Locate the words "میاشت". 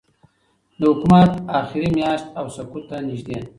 1.97-2.27